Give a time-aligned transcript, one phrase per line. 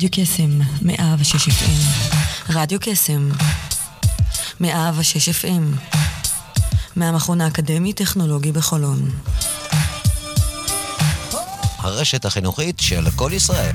[0.00, 1.70] רדיו קסם, מאה ושש FM.
[2.48, 3.28] רדיו קסם,
[4.60, 5.92] מאה ושש FM.
[6.96, 9.10] מהמכון האקדמי-טכנולוגי בחולון.
[11.78, 13.72] הרשת החינוכית של כל ישראל.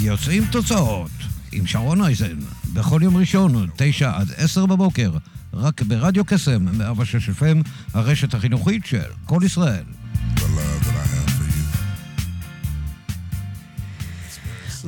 [0.00, 1.10] יוצאים תוצאות
[1.52, 2.38] עם שרון אייזן,
[2.72, 5.10] בכל יום ראשון, תשע עד עשר בבוקר,
[5.54, 9.84] רק ברדיו קסם, 106 FM, הרשת החינוכית של כל ישראל.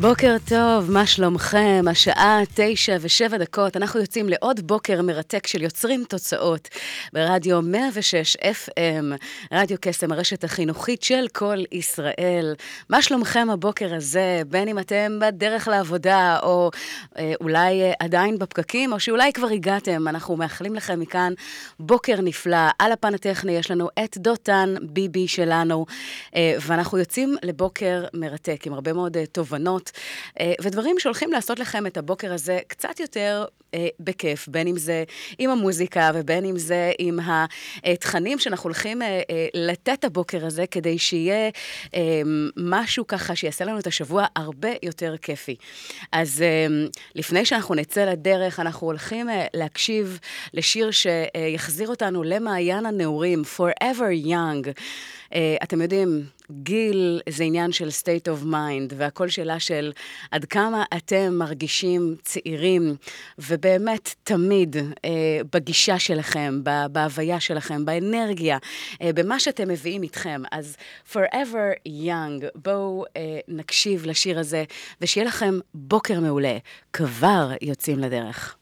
[0.01, 1.85] בוקר טוב, מה שלומכם?
[1.91, 6.69] השעה תשע ושבע דקות, אנחנו יוצאים לעוד בוקר מרתק של יוצרים תוצאות
[7.13, 9.05] ברדיו 106 FM,
[9.53, 12.55] רדיו קסם, הרשת החינוכית של כל ישראל.
[12.89, 16.71] מה שלומכם הבוקר הזה, בין אם אתם בדרך לעבודה, או
[17.19, 21.33] אה, אולי אה, עדיין בפקקים, או שאולי כבר הגעתם, אנחנו מאחלים לכם מכאן
[21.81, 22.69] בוקר נפלא.
[22.79, 25.87] על הפן הטכני יש לנו את דותן ביבי שלנו,
[26.37, 29.90] אה, ואנחנו יוצאים לבוקר מרתק עם הרבה מאוד אה, תובנות.
[30.41, 35.05] אה, ודברים שהולכים לעשות לכם את הבוקר הזה קצת יותר אה, בכיף, בין אם זה
[35.39, 37.19] עם המוזיקה ובין אם זה עם
[37.85, 39.21] התכנים שאנחנו הולכים אה,
[39.55, 41.51] לתת הבוקר הזה, כדי שיהיה
[42.57, 45.57] משהו ככה שיעשה לנו את השבוע הרבה יותר כיפי.
[46.13, 46.45] אז
[47.15, 50.19] לפני שאנחנו נצא לדרך, אנחנו הולכים להקשיב
[50.55, 54.69] לשיר שיחזיר אותנו למעיין הנעורים, Forever Young.
[55.63, 59.93] אתם יודעים, גיל זה עניין של state of mind, והכל שאלה של
[60.31, 62.97] עד כמה אתם מרגישים צעירים,
[63.39, 66.61] ובאמת תמיד אה, בגישה שלכם,
[66.93, 68.59] בהוויה שלכם, באנרגיה,
[69.03, 70.43] אה, במה שאתם מביאים איתכם.
[70.53, 70.77] אז
[71.13, 74.65] forever young, בואו אה, נקשיב לשיר הזה,
[75.01, 76.59] ושיהיה לכם בוקר מעולה.
[76.93, 78.60] כבר יוצאים לדרך.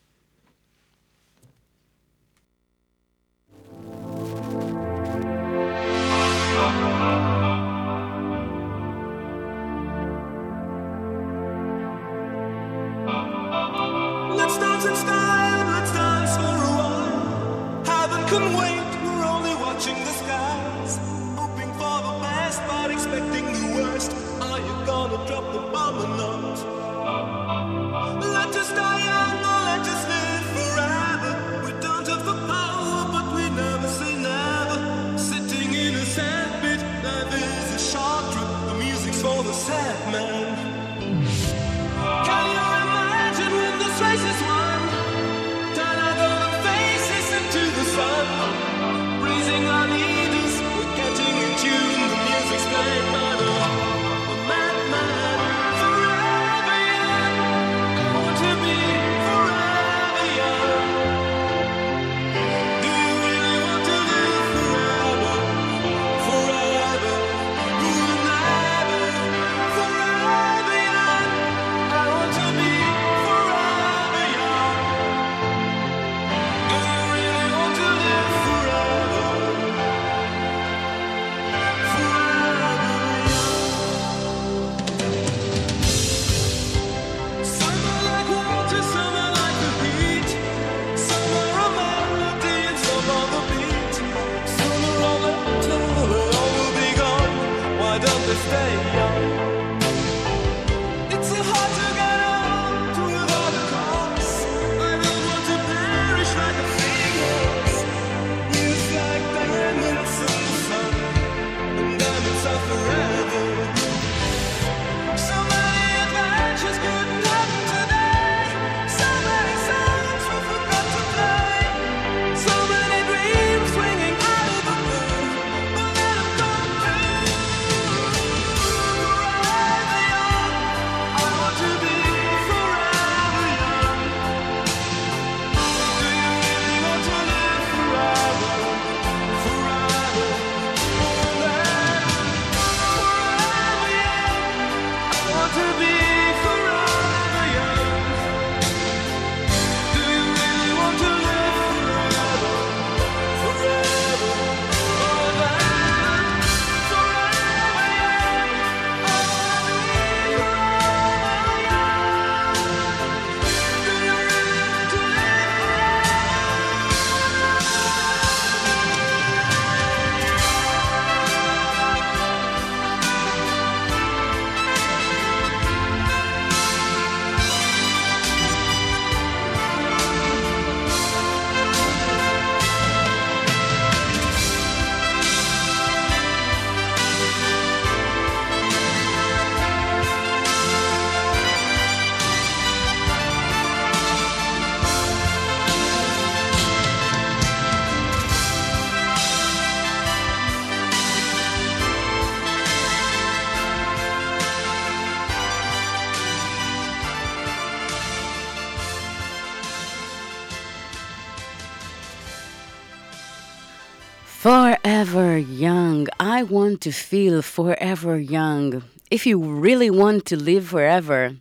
[214.89, 216.07] Forever young.
[216.19, 218.83] I want to feel forever young.
[219.11, 219.37] If you
[219.67, 221.33] really want to live forever,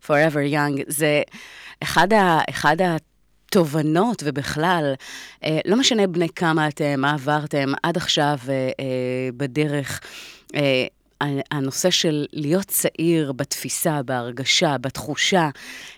[0.00, 0.82] forever young.
[0.86, 1.22] זה
[1.82, 4.94] אחד, ה, אחד התובנות, ובכלל,
[5.44, 10.00] אה, לא משנה בני כמה אתם, מה עברתם עד עכשיו אה, אה, בדרך.
[11.50, 15.48] הנושא של להיות צעיר בתפיסה, בהרגשה, בתחושה,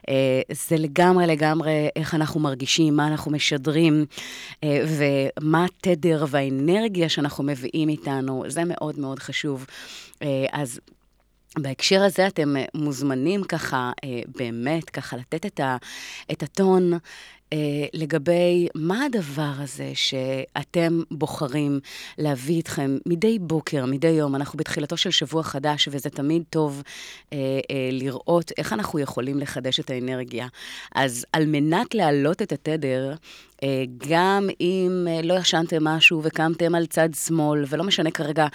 [0.09, 4.07] אה, זה לגמרי לגמרי איך אנחנו מרגישים, מה אנחנו משדרים,
[4.65, 9.67] אה, ומה התדר והאנרגיה שאנחנו מביאים איתנו, זה מאוד מאוד חשוב.
[10.23, 10.81] אה, אז
[11.59, 13.93] בהקשר הזה אתם מוזמנים ככה,
[14.39, 15.77] באמת, ככה לתת את, ה,
[16.33, 16.93] את הטון
[17.95, 21.81] לגבי מה הדבר הזה שאתם בוחרים
[22.19, 24.37] להביא איתכם מדי בוקר, מדי יום.
[24.37, 26.83] אנחנו בתחילתו של שבוע חדש, וזה תמיד טוב
[27.33, 27.39] אה,
[27.71, 30.47] אה, לראות איך אנחנו יכולים לחדש את האנרגיה.
[30.95, 33.17] אז על מנת להעלות את התדר, אה,
[34.09, 38.47] גם אם אה, לא ישנתם משהו וקמתם על צד שמאל, ולא משנה כרגע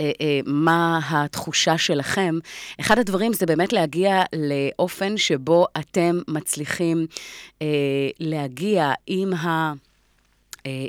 [0.00, 2.38] אה, מה התחושה שלכם,
[2.80, 7.06] אחד הדברים זה באמת להגיע לאופן שבו אתם מצליחים
[8.20, 9.72] להגיע עם ה...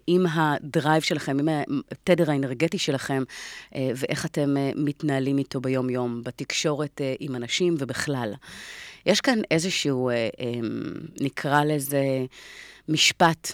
[0.08, 1.50] עם הדרייב שלכם, עם
[1.92, 3.24] התדר האנרגטי שלכם,
[3.76, 8.34] ואיך אתם מתנהלים איתו ביום-יום, בתקשורת עם אנשים ובכלל.
[9.06, 10.10] יש כאן איזשהו,
[11.22, 12.02] נקרא לזה,
[12.90, 13.54] משפט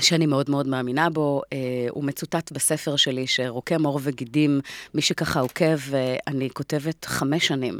[0.00, 1.42] שאני מאוד מאוד מאמינה בו.
[1.52, 1.58] אה,
[1.90, 4.60] הוא מצוטט בספר שלי, שרוקם עור וגידים,
[4.94, 7.78] מי שככה עוקב, אה, אני כותבת חמש שנים.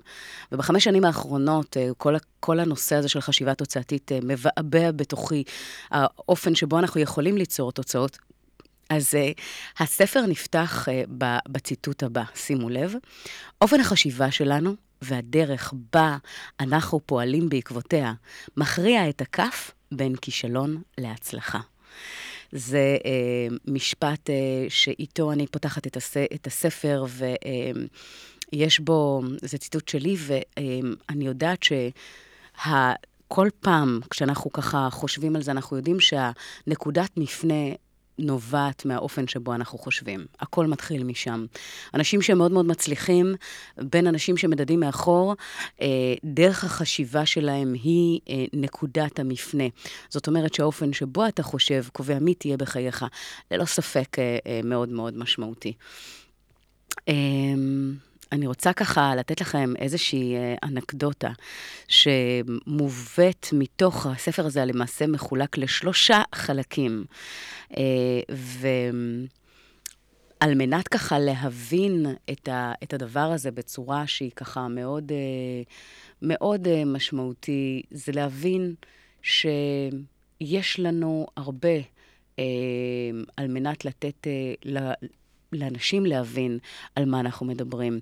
[0.52, 5.44] ובחמש שנים האחרונות, אה, כל, כל הנושא הזה של חשיבה תוצאתית אה, מבעבע בתוכי
[5.90, 8.18] האופן שבו אנחנו יכולים ליצור תוצאות.
[8.90, 9.40] אז uh,
[9.78, 12.94] הספר נפתח uh, בציטוט הבא, שימו לב,
[13.60, 16.16] אופן החשיבה שלנו והדרך בה
[16.60, 18.12] אנחנו פועלים בעקבותיה
[18.56, 21.60] מכריע את הכף בין כישלון להצלחה.
[22.52, 24.34] זה אה, משפט אה,
[24.68, 27.04] שאיתו אני פותחת את, הס, את הספר,
[28.52, 35.50] ויש אה, בו, זה ציטוט שלי, ואני יודעת שכל פעם כשאנחנו ככה חושבים על זה,
[35.50, 37.74] אנחנו יודעים שהנקודת מפנה
[38.18, 40.26] נובעת מהאופן שבו אנחנו חושבים.
[40.40, 41.46] הכל מתחיל משם.
[41.94, 43.34] אנשים שהם מאוד מאוד מצליחים,
[43.78, 45.34] בין אנשים שמדדים מאחור,
[45.80, 45.86] אה,
[46.24, 49.64] דרך החשיבה שלהם היא אה, נקודת המפנה.
[50.08, 53.04] זאת אומרת שהאופן שבו אתה חושב קובע מי תהיה בחייך,
[53.50, 55.72] ללא ספק אה, מאוד מאוד משמעותי.
[57.08, 57.94] אמ,
[58.32, 61.30] אני רוצה ככה לתת לכם איזושהי אה, אנקדוטה
[61.88, 67.04] שמובאת מתוך הספר הזה, למעשה מחולק לשלושה חלקים.
[67.76, 68.20] אה,
[70.40, 75.62] ועל מנת ככה להבין את, ה, את הדבר הזה בצורה שהיא ככה מאוד, אה,
[76.22, 78.75] מאוד משמעותי, זה להבין
[79.22, 81.78] שיש לנו הרבה
[83.36, 84.26] על מנת לתת,
[85.52, 86.59] לאנשים להבין
[86.97, 88.00] על מה אנחנו מדברים.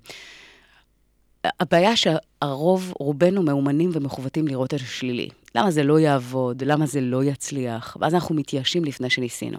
[1.59, 5.29] הבעיה שהרוב, רובנו מאומנים ומכוותים לראות את השלילי.
[5.55, 6.63] למה זה לא יעבוד?
[6.63, 7.97] למה זה לא יצליח?
[7.99, 9.57] ואז אנחנו מתייאשים לפני שניסינו.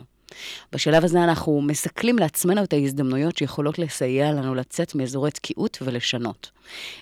[0.73, 6.51] בשלב הזה אנחנו מסכלים לעצמנו את ההזדמנויות שיכולות לסייע לנו לצאת מאזורי תקיעות ולשנות.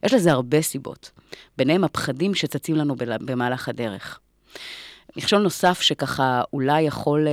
[0.02, 1.11] יש לזה הרבה סיבות,
[1.59, 4.21] ביניהם הפחדים שצצים לנו במהלך הדרך.
[5.16, 7.32] מכשול נוסף שככה אולי יכול אה,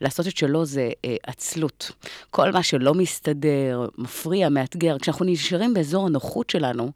[0.00, 1.90] לעשות את שלו זה אה, עצלות.
[2.30, 6.92] כל מה שלא מסתדר, מפריע, מאתגר, כשאנחנו נשארים באזור הנוחות שלנו,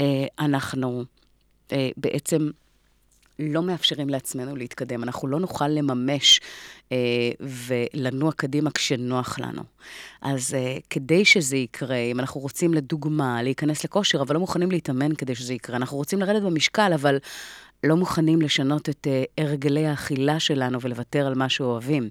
[0.00, 1.04] אה, אנחנו
[1.72, 2.50] אה, בעצם...
[3.38, 5.02] לא מאפשרים לעצמנו להתקדם.
[5.02, 6.40] אנחנו לא נוכל לממש
[6.92, 6.96] אה,
[7.40, 9.62] ולנוע קדימה כשנוח לנו.
[10.22, 15.14] אז אה, כדי שזה יקרה, אם אנחנו רוצים לדוגמה להיכנס לכושר, אבל לא מוכנים להתאמן
[15.14, 17.18] כדי שזה יקרה, אנחנו רוצים לרדת במשקל, אבל
[17.84, 22.08] לא מוכנים לשנות את uh, הרגלי האכילה שלנו ולוותר על מה שאוהבים.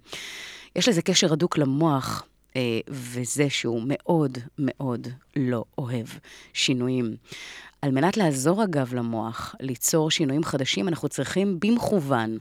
[0.75, 2.55] יש לזה קשר הדוק למוח, uh,
[2.89, 6.07] וזה שהוא מאוד מאוד לא אוהב
[6.53, 7.15] שינויים.
[7.86, 12.38] על מנת לעזור, אגב, למוח ליצור שינויים חדשים, אנחנו צריכים במכוון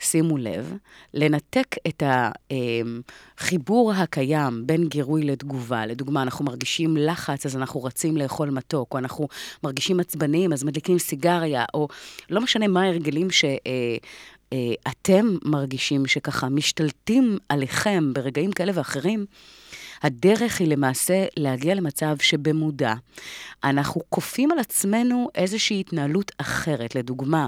[0.00, 0.76] שימו לב,
[1.14, 2.02] לנתק את
[3.38, 5.86] החיבור הקיים בין גירוי לתגובה.
[5.86, 9.28] לדוגמה, אנחנו מרגישים לחץ, אז אנחנו רצים לאכול מתוק, או אנחנו
[9.64, 11.88] מרגישים עצבניים, אז מדליקים סיגריה, או
[12.30, 13.44] לא משנה מה ההרגלים ש...
[14.88, 19.26] אתם מרגישים שככה משתלטים עליכם ברגעים כאלה ואחרים,
[20.02, 22.94] הדרך היא למעשה להגיע למצב שבמודע
[23.64, 26.94] אנחנו כופים על עצמנו איזושהי התנהלות אחרת.
[26.94, 27.46] לדוגמה,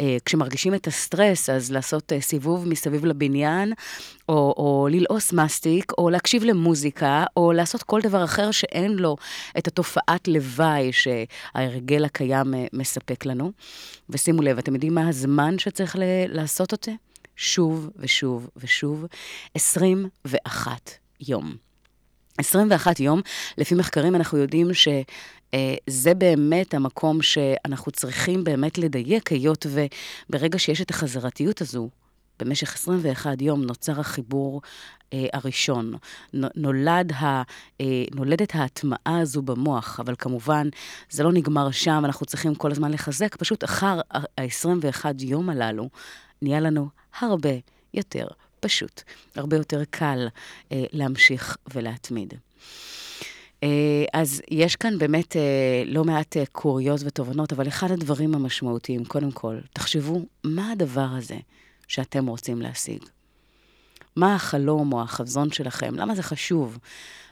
[0.00, 3.72] אה, כשמרגישים את הסטרס, אז לעשות אה, סיבוב מסביב לבניין,
[4.28, 9.16] או, או ללעוס מסטיק, או להקשיב למוזיקה, או לעשות כל דבר אחר שאין לו
[9.58, 13.52] את התופעת לוואי שההרגל הקיים אה, מספק לנו.
[14.10, 15.96] ושימו לב, אתם יודעים מה הזמן שצריך
[16.28, 16.92] לעשות אותה?
[17.36, 19.06] שוב ושוב ושוב,
[19.54, 21.65] 21 יום.
[22.38, 23.20] 21 יום,
[23.58, 29.66] לפי מחקרים אנחנו יודעים שזה באמת המקום שאנחנו צריכים באמת לדייק, היות
[30.28, 31.88] וברגע שיש את החזרתיות הזו,
[32.38, 34.62] במשך 21 יום נוצר החיבור
[35.12, 35.94] אה, הראשון.
[36.32, 37.42] נולד ה,
[37.80, 40.68] אה, נולדת ההטמעה הזו במוח, אבל כמובן,
[41.10, 45.88] זה לא נגמר שם, אנחנו צריכים כל הזמן לחזק, פשוט אחר ה-21 יום הללו,
[46.42, 46.88] נהיה לנו
[47.20, 47.50] הרבה
[47.94, 48.26] יותר
[48.66, 49.02] פשוט,
[49.34, 50.28] הרבה יותר קל
[50.72, 52.34] אה, להמשיך ולהתמיד.
[53.62, 59.04] אה, אז יש כאן באמת אה, לא מעט אה, קוריות ותובנות, אבל אחד הדברים המשמעותיים,
[59.04, 61.36] קודם כל, תחשבו, מה הדבר הזה
[61.88, 63.04] שאתם רוצים להשיג?
[64.16, 65.94] מה החלום או החזון שלכם?
[65.94, 66.78] למה זה חשוב?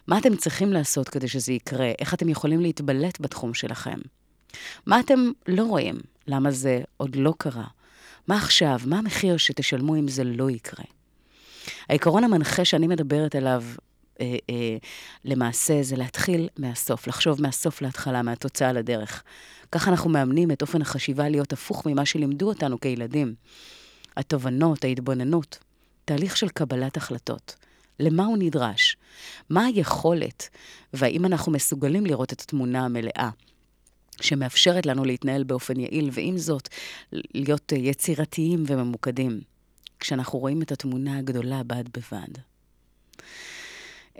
[0.06, 1.92] מה אתם צריכים לעשות כדי שזה יקרה?
[1.98, 3.98] איך אתם יכולים להתבלט בתחום שלכם?
[4.86, 5.96] מה אתם לא רואים?
[6.26, 7.66] למה זה עוד לא קרה?
[8.28, 8.80] מה עכשיו?
[8.86, 10.84] מה המחיר שתשלמו אם זה לא יקרה?
[11.88, 13.64] העיקרון המנחה שאני מדברת עליו
[14.20, 14.76] אה, אה,
[15.24, 19.22] למעשה זה להתחיל מהסוף, לחשוב מהסוף להתחלה, מהתוצאה לדרך.
[19.72, 23.34] ככה אנחנו מאמנים את אופן החשיבה להיות הפוך ממה שלימדו אותנו כילדים.
[24.16, 25.58] התובנות, ההתבוננות,
[26.04, 27.56] תהליך של קבלת החלטות.
[28.00, 28.96] למה הוא נדרש?
[29.50, 30.48] מה היכולת?
[30.92, 33.30] והאם אנחנו מסוגלים לראות את התמונה המלאה?
[34.20, 36.68] שמאפשרת לנו להתנהל באופן יעיל, ועם זאת,
[37.12, 39.40] להיות יצירתיים וממוקדים,
[40.04, 42.28] כשאנחנו רואים את התמונה הגדולה בד בבד.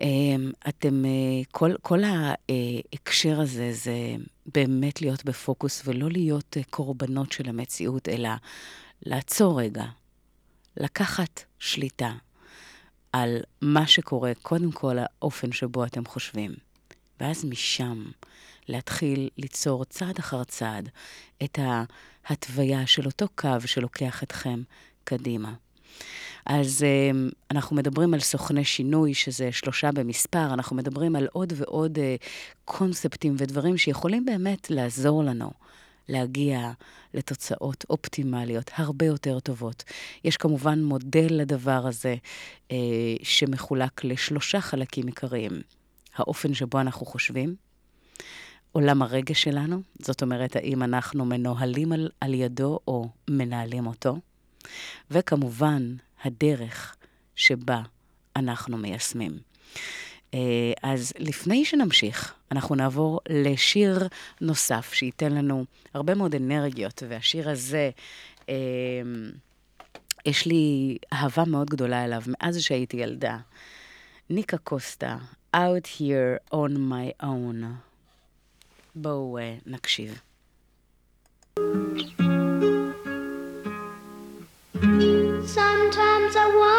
[0.01, 1.11] אמ, אתם, אה,
[1.51, 3.97] כל, כל ההקשר הזה זה
[4.55, 8.29] באמת להיות בפוקוס ולא להיות אה, קורבנות של המציאות, אלא
[9.03, 9.85] לעצור רגע,
[10.77, 12.13] לקחת שליטה
[13.13, 16.55] על מה שקורה, קודם כל האופן שבו אתם חושבים,
[17.21, 18.05] ואז משם
[18.69, 20.89] להתחיל ליצור צעד אחר צעד
[21.45, 21.59] את
[22.29, 24.63] ההתוויה של אותו קו שלוקח אתכם
[25.05, 25.53] קדימה.
[26.47, 31.99] אז אמ, אנחנו מדברים על סוכני שינוי, שזה שלושה במספר, אנחנו מדברים על עוד ועוד
[31.99, 32.17] אה,
[32.65, 35.51] קונספטים ודברים שיכולים באמת לעזור לנו.
[36.09, 36.71] להגיע
[37.15, 39.85] לתוצאות אופטימליות הרבה יותר טובות.
[40.25, 42.15] יש כמובן מודל לדבר הזה
[42.73, 42.77] אה,
[43.23, 45.53] שמחולק לשלושה חלקים עיקריים.
[46.17, 47.55] האופן שבו אנחנו חושבים,
[48.73, 54.17] עולם הרגש שלנו, זאת אומרת, האם אנחנו מנוהלים על, על ידו או מנהלים אותו,
[55.11, 55.95] וכמובן,
[56.25, 56.97] הדרך
[57.37, 57.83] שבה
[58.37, 59.39] אנחנו מיישמים.
[60.35, 64.09] אה, אז לפני שנמשיך, אנחנו נעבור לשיר
[64.41, 67.91] נוסף שייתן לנו הרבה מאוד אנרגיות, והשיר הזה,
[68.49, 68.55] אה,
[70.27, 73.39] יש לי אהבה מאוד גדולה אליו מאז שהייתי ילדה.
[74.31, 75.17] ניקה קוסטה,
[75.57, 77.65] Out Here on My Own.
[78.95, 80.21] בואו uh, נקשיב.
[84.81, 86.74] Sometimes I wonder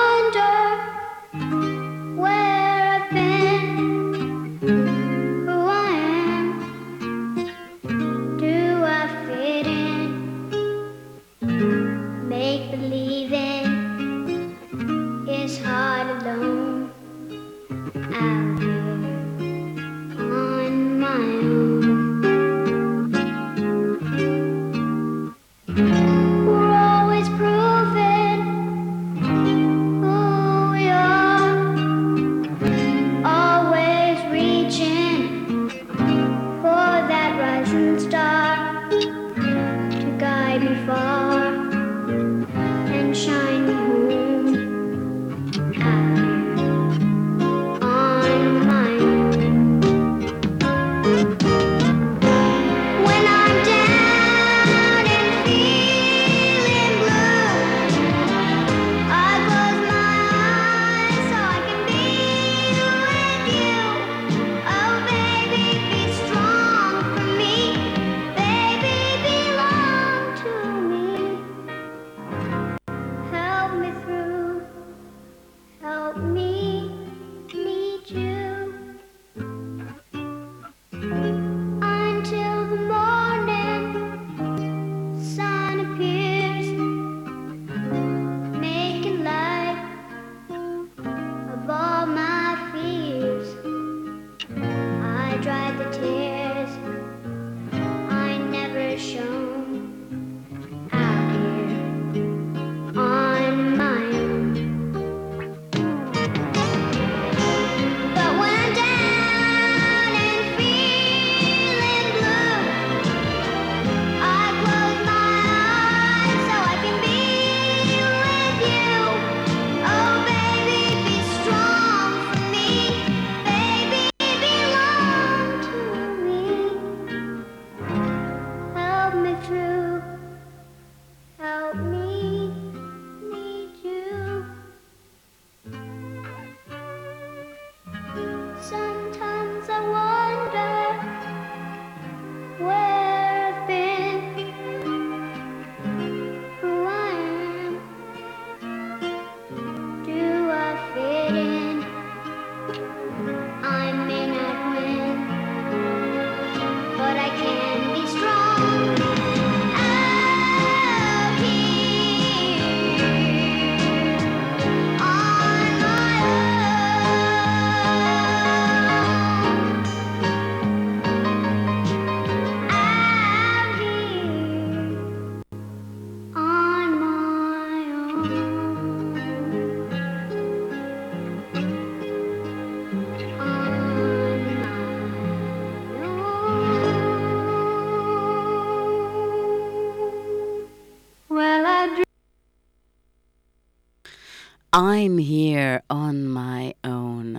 [194.96, 197.38] I'm here on my own.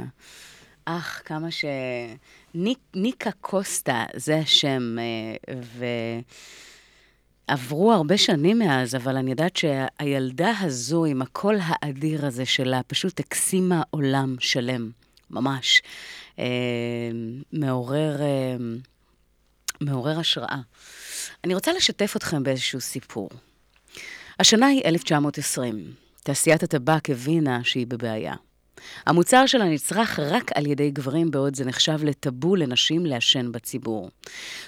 [0.84, 1.64] אך, כמה ש...
[2.54, 5.54] ניק, ניקה קוסטה, זה השם, אה,
[7.48, 13.20] ועברו הרבה שנים מאז, אבל אני יודעת שהילדה הזו, עם הקול האדיר הזה שלה, פשוט
[13.20, 14.90] הקסימה עולם שלם,
[15.30, 15.82] ממש.
[16.38, 16.44] אה,
[17.52, 18.56] מעורר, אה,
[19.80, 20.60] מעורר השראה.
[21.44, 23.30] אני רוצה לשתף אתכם באיזשהו סיפור.
[24.40, 26.05] השנה היא 1920.
[26.26, 28.34] תעשיית הטבק הבינה שהיא בבעיה.
[29.06, 34.10] המוצר שלה נצרך רק על ידי גברים, בעוד זה נחשב לטאבו לנשים לעשן בציבור.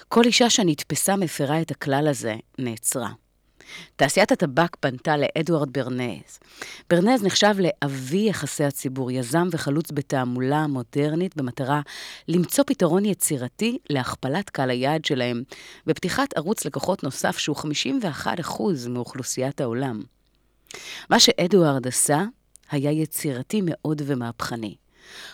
[0.09, 3.11] כל אישה שנתפסה מפרה את הכלל הזה, נעצרה.
[3.97, 6.39] תעשיית הטבק פנתה לאדוארד ברנז.
[6.91, 11.81] ברנז נחשב לאבי יחסי הציבור, יזם וחלוץ בתעמולה מודרנית במטרה
[12.29, 15.43] למצוא פתרון יצירתי להכפלת קהל היעד שלהם,
[15.87, 20.03] בפתיחת ערוץ לקוחות נוסף שהוא 51% מאוכלוסיית העולם.
[21.11, 22.25] מה שאדוארד עשה
[22.71, 24.75] היה יצירתי מאוד ומהפכני.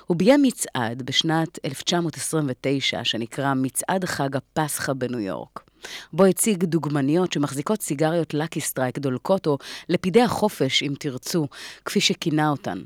[0.07, 5.65] הוא ביים מצעד בשנת 1929, שנקרא מצעד חג הפסחא בניו יורק.
[6.13, 11.47] בו הציג דוגמניות שמחזיקות סיגריות Lucky Strike דולקות, או לפידי החופש, אם תרצו,
[11.85, 12.83] כפי שכינה אותן.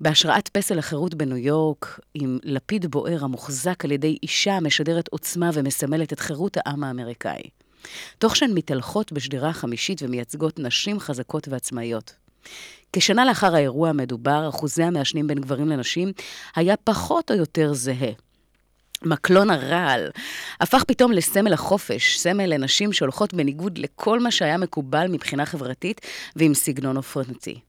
[0.00, 6.12] בהשראת פסל החירות בניו יורק, עם לפיד בוער המוחזק על ידי אישה המשדרת עוצמה ומסמלת
[6.12, 7.42] את חירות העם האמריקאי.
[8.18, 12.12] תוך שהן מתהלכות בשדרה החמישית ומייצגות נשים חזקות ועצמאיות.
[12.92, 16.12] כשנה לאחר האירוע המדובר, אחוזי המעשנים בין גברים לנשים
[16.56, 18.12] היה פחות או יותר זהה.
[19.02, 20.10] מקלון הרעל
[20.60, 26.00] הפך פתאום לסמל החופש, סמל לנשים שהולכות בניגוד לכל מה שהיה מקובל מבחינה חברתית
[26.36, 27.60] ועם סגנון אופרנטי.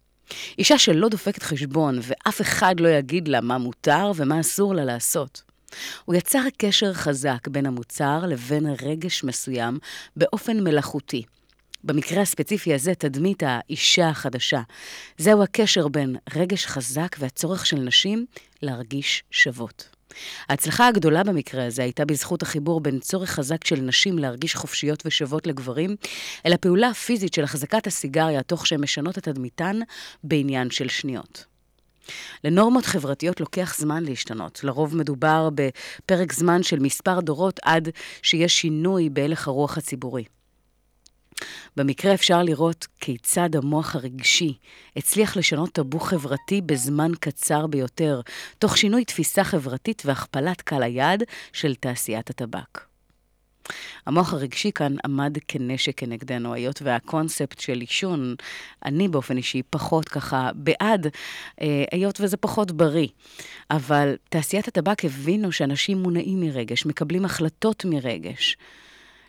[0.58, 5.49] אישה שלא דופקת חשבון ואף אחד לא יגיד לה מה מותר ומה אסור לה לעשות.
[6.06, 9.78] הוא יצר קשר חזק בין המוצר לבין רגש מסוים
[10.16, 11.24] באופן מלאכותי.
[11.84, 14.62] במקרה הספציפי הזה, תדמית האישה החדשה.
[15.18, 18.26] זהו הקשר בין רגש חזק והצורך של נשים
[18.62, 19.90] להרגיש שוות.
[20.50, 25.48] ההצלחה הגדולה במקרה הזה הייתה בזכות החיבור בין צורך חזק של נשים להרגיש חופשיות ושוות
[25.48, 25.96] לגברים,
[26.46, 29.80] אל הפעולה הפיזית של החזקת הסיגריה תוך שהן משנות את תדמיתן
[30.24, 31.49] בעניין של שניות.
[32.44, 34.64] לנורמות חברתיות לוקח זמן להשתנות.
[34.64, 37.90] לרוב מדובר בפרק זמן של מספר דורות עד
[38.22, 40.24] שיש שינוי בהלך הרוח הציבורי.
[41.76, 44.58] במקרה אפשר לראות כיצד המוח הרגשי
[44.96, 48.22] הצליח לשנות טאבו חברתי בזמן קצר ביותר,
[48.58, 52.89] תוך שינוי תפיסה חברתית והכפלת קהל היעד של תעשיית הטבק.
[54.06, 58.36] המוח הרגשי כאן עמד כנשק כנגדנו, היות והקונספט של עישון,
[58.86, 61.08] אני באופן אישי פחות ככה בעד,
[61.62, 63.08] אה, היות וזה פחות בריא.
[63.72, 68.58] אבל תעשיית הטבק הבינו שאנשים מונעים מרגש, מקבלים החלטות מרגש.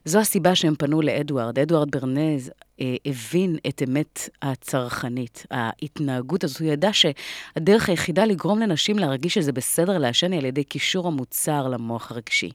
[0.04, 1.58] זו הסיבה שהם פנו לאדוארד.
[1.58, 2.50] אדוארד ברנז
[2.80, 6.64] אה, הבין את אמת הצרכנית, ההתנהגות הזו.
[6.64, 11.68] הוא ידע שהדרך היחידה לגרום לנשים להרגיש שזה בסדר לעשן היא על ידי קישור המוצר
[11.68, 12.50] למוח הרגשי.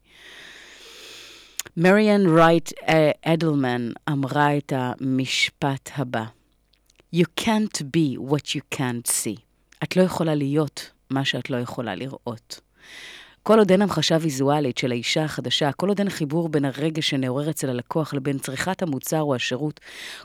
[1.77, 2.71] מריאן רייט
[3.21, 6.25] אדלמן אמרה את המשפט הבא:
[7.15, 9.39] You can't be what you can't see.
[9.83, 12.59] את לא יכולה להיות מה שאת לא יכולה לראות.
[13.43, 17.49] כל עוד אין המחשה ויזואלית של האישה החדשה, כל עוד אין חיבור בין הרגש שנעורר
[17.49, 19.79] אצל הלקוח לבין צריכת המוצר או השירות,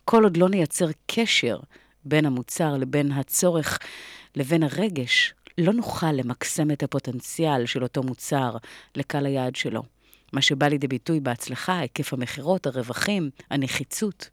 [0.04, 1.58] כל עוד לא נייצר קשר
[2.04, 3.78] בין המוצר לבין הצורך
[4.36, 8.56] לבין הרגש, לא נוכל למקסם את הפוטנציאל של אותו מוצר
[8.96, 9.82] לקהל היעד שלו.
[10.32, 14.30] מה שבא לידי ביטוי בהצלחה, היקף המכירות, הרווחים, הנחיצות.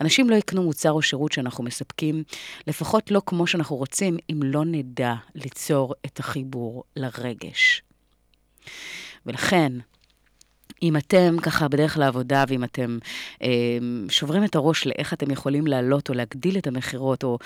[0.00, 2.22] אנשים לא יקנו מוצר או שירות שאנחנו מספקים,
[2.66, 7.82] לפחות לא כמו שאנחנו רוצים, אם לא נדע ליצור את החיבור לרגש.
[9.26, 9.72] ולכן,
[10.82, 12.98] אם אתם ככה בדרך לעבודה, ואם אתם
[13.42, 13.48] אה,
[14.08, 17.38] שוברים את הראש לאיך אתם יכולים להעלות או להגדיל את המכירות, או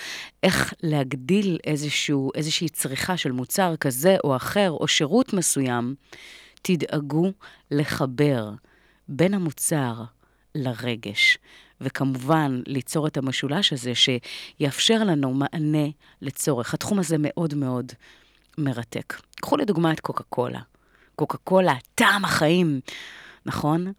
[0.43, 5.95] איך להגדיל איזשהו, איזושהי צריכה של מוצר כזה או אחר, או שירות מסוים,
[6.63, 7.33] תדאגו
[7.71, 8.51] לחבר
[9.09, 9.95] בין המוצר
[10.55, 11.39] לרגש.
[11.81, 15.89] וכמובן, ליצור את המשולש הזה שיאפשר לנו מענה
[16.23, 16.75] לצורך.
[16.75, 17.93] התחום הזה מאוד מאוד
[18.59, 19.21] מרתק.
[19.41, 20.61] קחו לדוגמה את קוקה קולה.
[21.17, 22.81] קוקה קולה, טעם החיים,
[23.47, 23.93] נכון?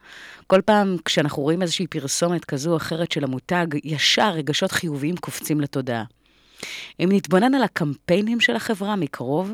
[0.48, 5.62] כל פעם כשאנחנו רואים איזושהי פרסומת כזו או אחרת של המותג, ישר רגשות חיוביים קופצים
[5.62, 6.04] לתודעה.
[7.00, 9.52] אם נתבונן על הקמפיינים של החברה מקרוב,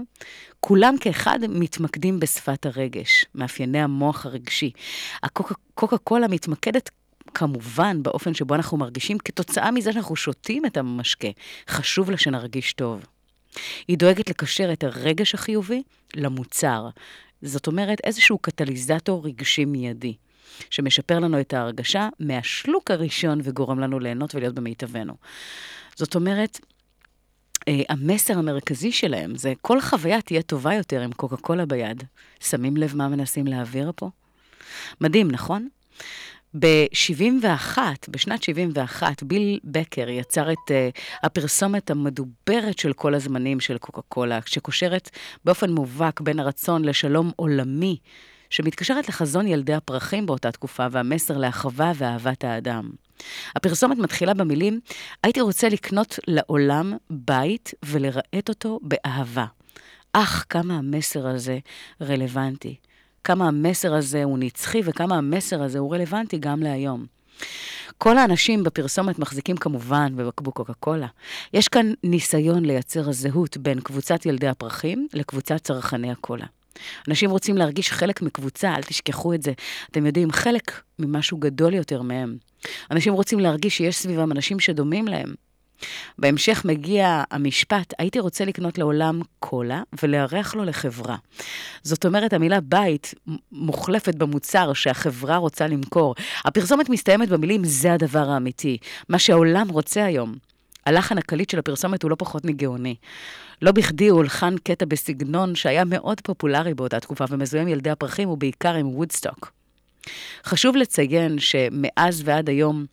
[0.60, 4.72] כולם כאחד מתמקדים בשפת הרגש, מאפייני המוח הרגשי.
[5.24, 6.90] הקוקה קולה מתמקדת
[7.34, 11.28] כמובן באופן שבו אנחנו מרגישים כתוצאה מזה שאנחנו שותים את המשקה.
[11.70, 13.06] חשוב לה שנרגיש טוב.
[13.88, 15.84] היא דואגת לקשר את הרגש החיובי
[16.16, 16.90] למוצר,
[17.42, 20.16] זאת אומרת, איזשהו קטליזטור רגשי מיידי,
[20.70, 25.14] שמשפר לנו את ההרגשה מהשלוק הראשון וגורם לנו ליהנות ולהיות במיטבנו.
[25.96, 26.60] זאת אומרת,
[27.90, 32.04] המסר המרכזי שלהם זה כל חוויה תהיה טובה יותר עם קוקה קולה ביד.
[32.40, 34.10] שמים לב מה מנסים להעביר פה?
[35.02, 35.68] מדהים, נכון?
[36.60, 37.78] ב-71,
[38.10, 44.40] בשנת 71, ביל בקר יצר את uh, הפרסומת המדוברת של כל הזמנים של קוקה קולה,
[44.46, 45.10] שקושרת
[45.46, 47.98] באופן מובהק בין הרצון לשלום עולמי,
[48.50, 52.90] שמתקשרת לחזון ילדי הפרחים באותה תקופה, והמסר לאחווה ואהבת האדם.
[53.56, 54.80] הפרסומת מתחילה במילים,
[55.24, 59.46] הייתי רוצה לקנות לעולם בית ולרהט אותו באהבה.
[60.14, 61.60] אך, כמה המסר הזה
[62.02, 62.76] רלוונטי.
[63.24, 67.06] כמה המסר הזה הוא נצחי וכמה המסר הזה הוא רלוונטי גם להיום.
[67.98, 71.08] כל האנשים בפרסומת מחזיקים כמובן בבקבוק קוקה קולה.
[71.54, 76.46] יש כאן ניסיון לייצר זהות בין קבוצת ילדי הפרחים לקבוצת צרכני הקולה.
[77.08, 79.52] אנשים רוצים להרגיש חלק מקבוצה, אל תשכחו את זה.
[79.92, 82.38] אתם יודעים, חלק ממשהו גדול יותר מהם.
[82.92, 85.34] אנשים רוצים להרגיש שיש סביבם אנשים שדומים להם.
[86.20, 91.16] בהמשך מגיע המשפט, הייתי רוצה לקנות לעולם קולה ולארח לו לחברה.
[91.84, 93.14] זאת אומרת, המילה בית
[93.52, 96.16] מוחלפת במוצר שהחברה רוצה למכור.
[96.46, 98.78] הפרסומת מסתיימת במילים, זה הדבר האמיתי,
[99.10, 100.36] מה שהעולם רוצה היום.
[100.88, 102.96] הלחן הקליט של הפרסומת הוא לא פחות מגאוני.
[103.62, 108.30] לא בכדי הוא הולחן קטע בסגנון שהיה מאוד פופולרי באותה תקופה ומזוהה עם ילדי הפרחים
[108.30, 109.52] ובעיקר עם וודסטוק.
[110.46, 112.86] חשוב לציין שמאז ועד היום,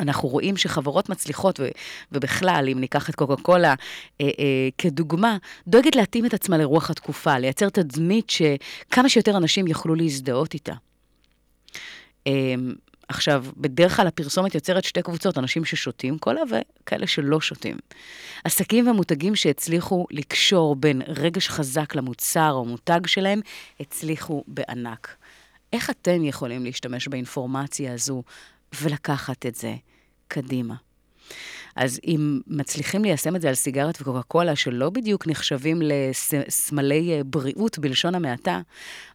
[0.00, 1.60] אנחנו רואים שחברות מצליחות,
[2.12, 3.74] ובכלל, אם ניקח את קוקה קולה
[4.20, 5.36] אה, אה, כדוגמה,
[5.68, 10.74] דואגת להתאים את עצמה לרוח התקופה, לייצר תדמית שכמה שיותר אנשים יוכלו להזדהות איתה.
[12.26, 12.54] אה,
[13.08, 17.76] עכשיו, בדרך כלל הפרסומת יוצרת שתי קבוצות, אנשים ששותים קולה וכאלה שלא שותים.
[18.44, 23.40] עסקים ומותגים שהצליחו לקשור בין רגש חזק למוצר או מותג שלהם,
[23.80, 25.16] הצליחו בענק.
[25.72, 28.22] איך אתם יכולים להשתמש באינפורמציה הזו
[28.80, 29.74] ולקחת את זה
[30.28, 30.74] קדימה?
[31.76, 37.24] אז אם מצליחים ליישם את זה על סיגרת וקוקה קולה, שלא בדיוק נחשבים לסמלי אה,
[37.24, 38.60] בריאות בלשון המעטה,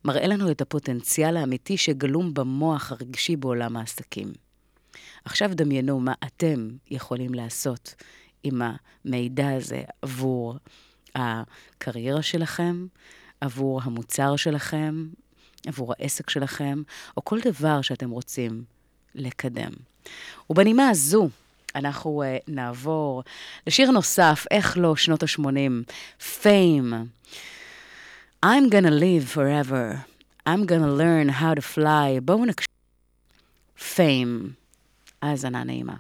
[0.06, 4.34] מראה לנו את הפוטנציאל האמיתי שגלום במוח הרגשי בעולם העסקים.
[5.26, 7.96] עכשיו דמיינו מה אתם יכולים לעשות
[8.44, 8.62] עם
[9.06, 10.56] המידע הזה עבור
[11.16, 12.86] הקריירה שלכם,
[13.42, 15.08] עבור המוצר שלכם,
[15.68, 16.82] עבור העסק שלכם,
[17.18, 18.64] או כל דבר שאתם רוצים
[19.16, 19.72] לקדם.
[20.50, 21.30] ובנימה הזו,
[21.76, 23.24] אנחנו uh, נעבור
[23.68, 26.94] לשיר נוסף, איך לא, שנות ה-80, Fame.
[28.46, 30.06] I'm gonna live forever.
[30.48, 32.22] I'm gonna learn how to fly.
[32.22, 32.68] בואו נקשיב.
[33.78, 34.50] Fame.
[35.22, 35.96] האזנה נעימה.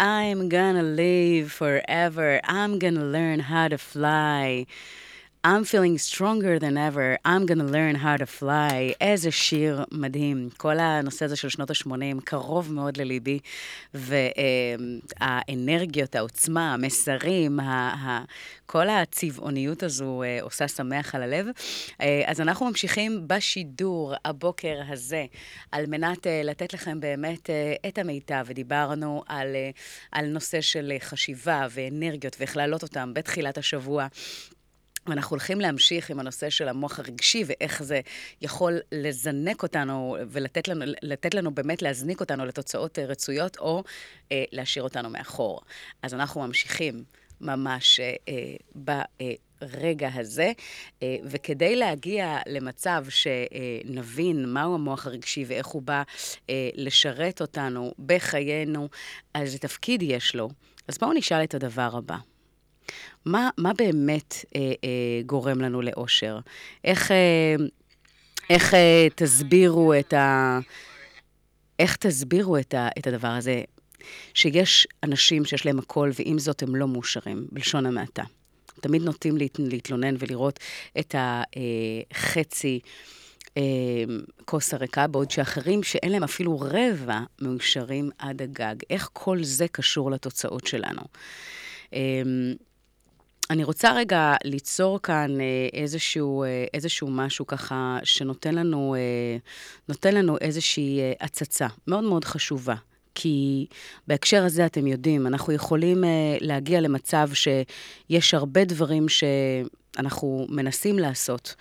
[0.00, 2.40] I'm gonna live forever.
[2.44, 4.64] I'm gonna learn how to fly.
[5.42, 8.94] I'm feeling stronger than ever, I'm gonna learn how to fly.
[9.00, 10.48] איזה שיר מדהים.
[10.56, 13.38] כל הנושא הזה של שנות ה-80 קרוב מאוד לליבי,
[15.20, 17.58] והאנרגיות, העוצמה, המסרים,
[18.66, 21.46] כל הצבעוניות הזו אה, עושה שמח על הלב.
[22.00, 25.24] אה, אז אנחנו ממשיכים בשידור הבוקר הזה,
[25.72, 27.50] על מנת אה, לתת לכם באמת
[27.88, 29.56] את המיטב, ודיברנו על,
[30.12, 34.06] על נושא של חשיבה ואנרגיות, ואיך להעלות אותם בתחילת השבוע.
[35.10, 38.00] ואנחנו הולכים להמשיך עם הנושא של המוח הרגשי, ואיך זה
[38.42, 40.84] יכול לזנק אותנו ולתת לנו,
[41.34, 43.82] לנו באמת להזניק אותנו לתוצאות אה, רצויות, או
[44.32, 45.60] אה, להשאיר אותנו מאחור.
[46.02, 47.04] אז אנחנו ממשיכים
[47.40, 50.52] ממש אה, אה, ברגע הזה,
[51.02, 56.02] אה, וכדי להגיע למצב שנבין מהו המוח הרגשי ואיך הוא בא
[56.50, 58.88] אה, לשרת אותנו בחיינו,
[59.34, 60.48] איזה תפקיד יש לו,
[60.88, 62.16] אז בואו נשאל את הדבר הבא.
[63.24, 66.38] מה, מה באמת אה, אה, גורם לנו לאושר?
[66.84, 67.54] איך, אה,
[68.50, 70.58] איך אה, תסבירו את ה...
[71.78, 73.62] איך תסבירו את, ה, את הדבר הזה?
[74.34, 78.22] שיש אנשים שיש להם הכל, ועם זאת הם לא מאושרים, בלשון המעטה.
[78.80, 80.60] תמיד נוטים להת, להתלונן ולראות
[80.98, 82.80] את החצי
[83.56, 83.62] אה,
[84.44, 88.74] כוס הריקה, בעוד שאחרים שאין להם אפילו רבע מאושרים עד הגג.
[88.90, 91.02] איך כל זה קשור לתוצאות שלנו?
[93.50, 99.36] אני רוצה רגע ליצור כאן אה, איזשהו, אה, איזשהו משהו ככה שנותן לנו, אה,
[99.88, 102.74] נותן לנו איזושהי הצצה מאוד מאוד חשובה.
[103.14, 103.66] כי
[104.06, 106.04] בהקשר הזה, אתם יודעים, אנחנו יכולים
[106.40, 111.54] להגיע למצב שיש הרבה דברים שאנחנו מנסים לעשות,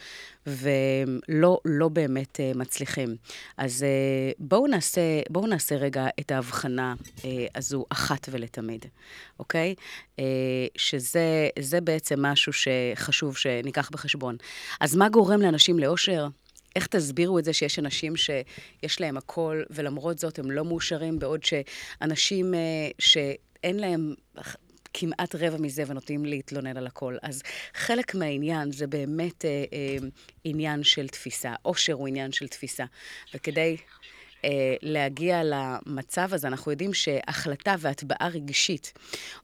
[0.48, 3.16] ולא לא באמת uh, מצליחים.
[3.58, 7.22] אז uh, בואו נעשה, בואו נעשה רגע את ההבחנה uh,
[7.56, 8.86] הזו אחת ולתמיד,
[9.40, 9.76] אוקיי?
[10.18, 10.22] Uh,
[10.78, 14.38] שזה בעצם משהו שחשוב שניקח בחשבון.
[14.80, 16.28] אז מה גורם לאנשים לאושר?
[16.76, 21.42] איך תסבירו את זה שיש אנשים שיש להם הכל, ולמרות זאת הם לא מאושרים, בעוד
[21.44, 22.58] שאנשים uh,
[23.00, 24.14] שאין להם
[24.94, 27.18] כמעט רבע מזה ונוטים להתלונן על הכל.
[27.22, 29.98] אז חלק מהעניין זה באמת אה, אה,
[30.44, 31.54] עניין של תפיסה.
[31.62, 32.86] עושר הוא עניין של תפיסה.
[33.34, 33.78] וכדי...
[34.40, 34.42] Uh,
[34.82, 38.94] להגיע למצב הזה, אנחנו יודעים שהחלטה והטבעה רגשית,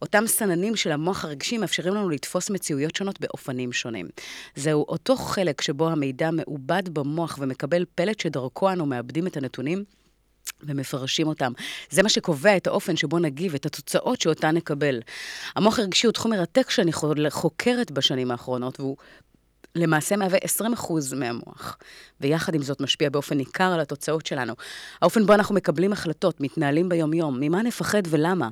[0.01, 4.07] אותם סננים של המוח הרגשי מאפשרים לנו לתפוס מציאויות שונות באופנים שונים.
[4.55, 9.83] זהו אותו חלק שבו המידע מעובד במוח ומקבל פלט שדרכו אנו מאבדים את הנתונים.
[10.63, 11.53] ומפרשים אותם.
[11.89, 14.99] זה מה שקובע את האופן שבו נגיב, את התוצאות שאותן נקבל.
[15.55, 16.91] המוח הרגשי הוא תחום מרתק שאני
[17.29, 18.97] חוקרת בשנים האחרונות, והוא
[19.75, 21.77] למעשה מהווה 20% מהמוח,
[22.21, 24.53] ויחד עם זאת משפיע באופן ניכר על התוצאות שלנו.
[25.01, 28.49] האופן בו אנחנו מקבלים החלטות, מתנהלים ביום-יום, ממה נפחד ולמה?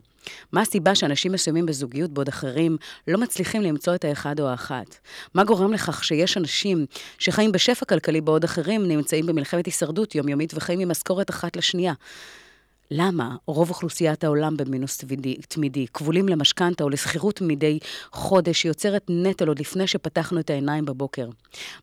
[0.51, 4.95] מה הסיבה שאנשים מסוימים בזוגיות בעוד אחרים לא מצליחים למצוא את האחד או האחת?
[5.33, 6.85] מה גורם לכך שיש אנשים
[7.19, 11.93] שחיים בשפע כלכלי בעוד אחרים נמצאים במלחמת הישרדות יומיומית וחיים ממשכורת אחת לשנייה?
[12.95, 17.79] למה רוב אוכלוסיית העולם במינוס תמידי, תמידי כבולים למשכנתה או לשכירות מדי
[18.11, 21.29] חודש שיוצרת נטל עוד לפני שפתחנו את העיניים בבוקר?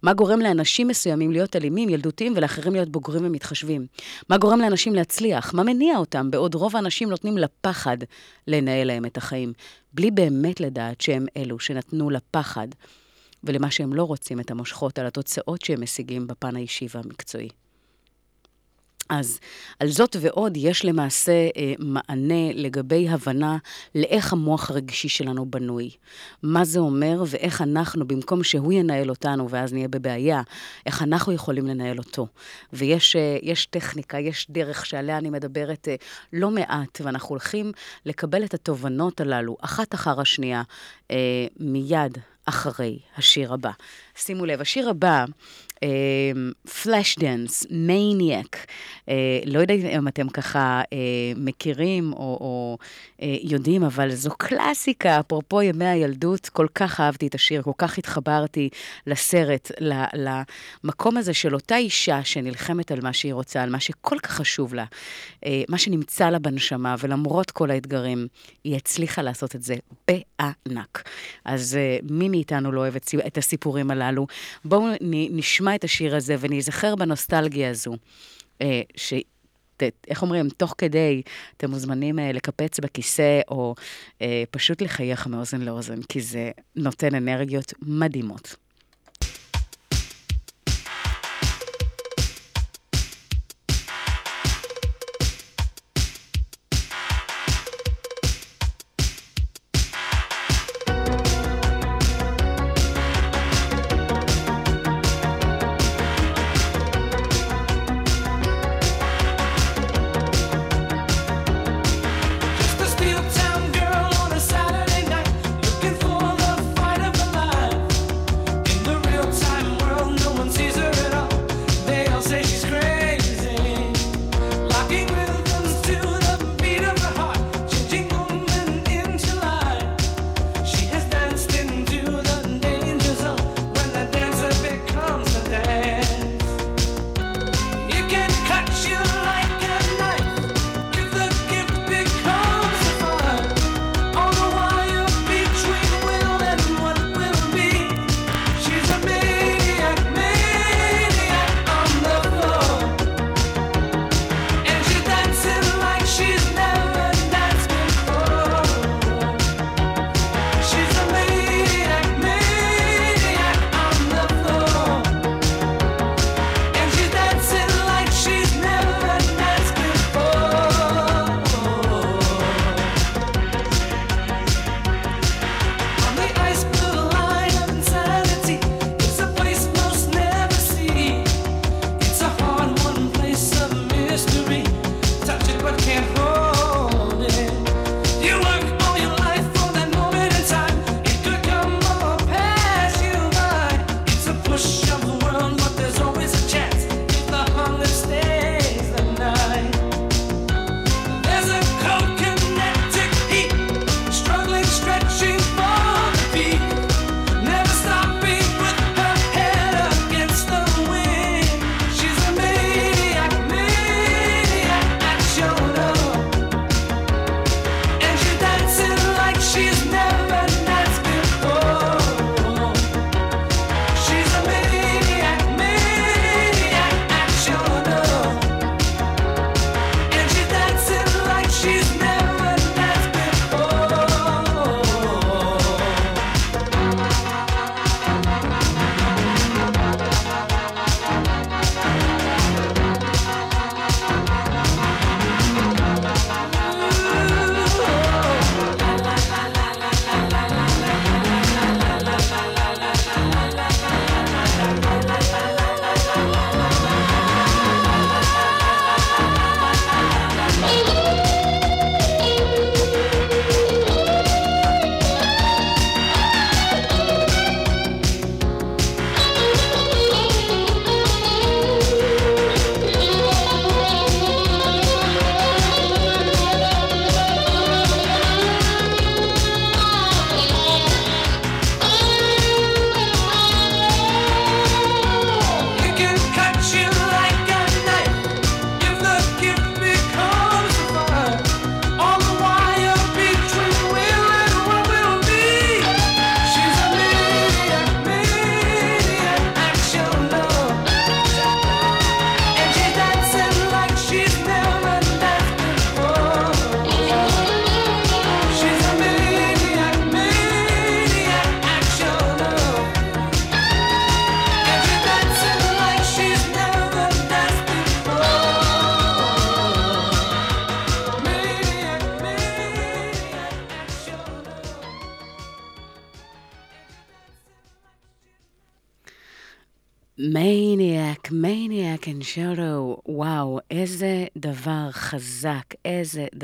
[0.03, 3.87] מה גורם לאנשים מסוימים להיות אלימים, ילדותיים, ולאחרים להיות בוגרים ומתחשבים?
[4.29, 5.55] מה גורם לאנשים להצליח?
[5.55, 7.99] מה מניע אותם, בעוד רוב האנשים נותנים לפחד
[8.47, 9.53] לנהל להם את החיים,
[9.93, 12.69] בלי באמת לדעת שהם אלו שנתנו לפחד
[13.45, 17.49] ולמה שהם לא רוצים את המושכות על התוצאות שהם משיגים בפן האישי והמקצועי.
[19.11, 19.41] אז
[19.79, 23.57] על זאת ועוד יש למעשה אה, מענה לגבי הבנה
[23.95, 25.91] לאיך המוח הרגשי שלנו בנוי.
[26.43, 30.43] מה זה אומר ואיך אנחנו, במקום שהוא ינהל אותנו ואז נהיה בבעיה,
[30.87, 32.27] איך אנחנו יכולים לנהל אותו.
[32.73, 35.95] ויש אה, טכניקה, יש דרך שעליה אני מדברת אה,
[36.33, 37.73] לא מעט, ואנחנו הולכים
[38.07, 40.63] לקבל את התובנות הללו, אחת אחר השנייה,
[41.11, 42.19] אה, מיד
[42.51, 43.71] אחרי השיר הבא.
[44.17, 45.25] שימו לב, השיר הבא
[46.83, 48.67] Flashdance, Maniac.
[49.47, 50.89] לא יודעת אם אתם ככה uh,
[51.37, 52.79] מכירים או, או
[53.19, 57.99] uh, יודעים, אבל זו קלאסיקה, אפרופו ימי הילדות, כל כך אהבתי את השיר, כל כך
[57.99, 58.69] התחברתי
[59.07, 59.71] לסרט,
[60.15, 64.75] למקום הזה של אותה אישה שנלחמת על מה שהיא רוצה, על מה שכל כך חשוב
[64.75, 64.85] לה,
[65.45, 68.27] uh, מה שנמצא לה בנשמה, ולמרות כל האתגרים,
[68.65, 69.75] היא הצליחה לעשות את זה
[70.09, 71.09] בענק.
[71.45, 72.95] אז uh, מי מאיתנו לא אוהב
[73.27, 74.27] את הסיפורים הללו?
[74.65, 74.87] בואו
[75.31, 77.97] נשמע את השיר הזה וניזכר בנוסטלגיה הזו.
[78.63, 79.15] אה, ש...
[80.09, 81.23] איך אומרים, תוך כדי
[81.57, 83.75] אתם מוזמנים אה, לקפץ בכיסא או
[84.23, 88.57] אה, פשוט לחייך מאוזן לאוזן, כי זה נותן אנרגיות מדהימות.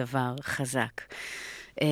[0.06, 1.00] דבר חזק.
[1.82, 1.86] אה,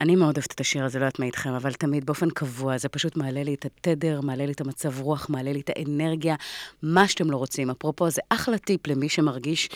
[0.00, 2.88] אני מאוד אוהבת את השיר הזה, לא יודעת מה איתכם, אבל תמיד באופן קבוע, זה
[2.88, 6.34] פשוט מעלה לי את התדר, מעלה לי את המצב רוח, מעלה לי את האנרגיה,
[6.82, 7.70] מה שאתם לא רוצים.
[7.70, 9.68] אפרופו, זה אחלה טיפ למי שמרגיש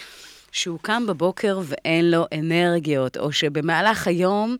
[0.53, 4.57] שהוא קם בבוקר ואין לו אנרגיות, או שבמהלך היום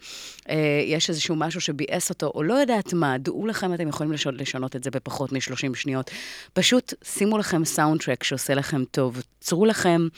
[0.49, 0.57] אה,
[0.87, 4.77] יש איזשהו משהו שביאס אותו, או לא יודעת מה, דעו לכם, אתם יכולים לשנות, לשנות
[4.77, 6.11] את זה בפחות מ-30 שניות.
[6.53, 10.09] פשוט שימו לכם סאונד שעושה לכם טוב, צרו לכם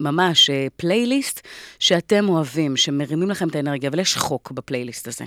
[0.00, 1.46] ממש אה, פלייליסט
[1.78, 5.24] שאתם אוהבים, שמרימים לכם את האנרגיה, אבל יש חוק בפלייליסט הזה.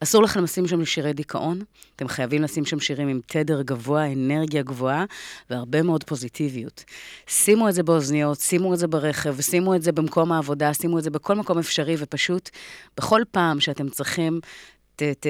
[0.00, 1.62] אסור לכם לשים שם שירי דיכאון,
[1.96, 5.04] אתם חייבים לשים שם שירים עם תדר גבוה, אנרגיה גבוהה
[5.50, 6.84] והרבה מאוד פוזיטיביות.
[7.26, 11.04] שימו את זה באוזניות, שימו את זה ברכב, שימו את זה במקום העבודה, שימו את
[11.04, 12.50] זה בכל מקום אפשרי, ופשוט
[12.96, 14.40] בכל פעם שאתם צריכים,
[14.96, 15.26] ת, ת,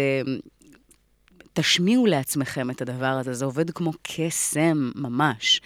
[1.53, 5.61] תשמיעו לעצמכם את הדבר הזה, זה עובד כמו קסם ממש.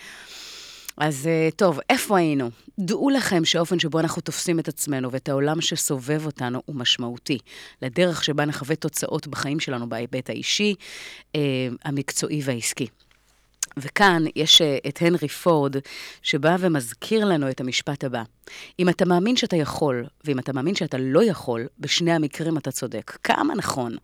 [0.97, 2.51] אז אה, טוב, איפה היינו?
[2.80, 7.38] דעו לכם שהאופן שבו אנחנו תופסים את עצמנו ואת העולם שסובב אותנו הוא משמעותי.
[7.82, 10.74] לדרך שבה נחווה תוצאות בחיים שלנו בהיבט האישי,
[11.36, 11.40] אה,
[11.84, 12.86] המקצועי והעסקי.
[13.77, 15.77] וכאן יש אה, את הנרי פורד,
[16.23, 18.23] שבא ומזכיר לנו את המשפט הבא:
[18.79, 23.18] אם אתה מאמין שאתה יכול, ואם אתה מאמין שאתה לא יכול, בשני המקרים אתה צודק.
[23.25, 23.97] כמה נכון.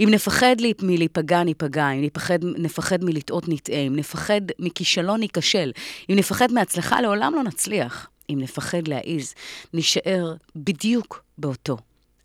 [0.00, 5.72] אם נפחד מלהיפגע, ניפגע, אם נפחד, נפחד מלטעות, נטעה, אם נפחד מכישלון, ניכשל,
[6.10, 8.08] אם נפחד מהצלחה, לעולם לא נצליח.
[8.30, 9.34] אם נפחד להעיז,
[9.74, 11.76] נישאר בדיוק באותו